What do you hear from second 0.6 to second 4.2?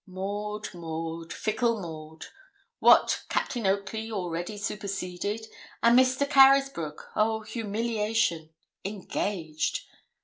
Maud fickle Maud! What, Captain Oakley